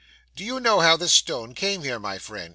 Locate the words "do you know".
0.35-0.79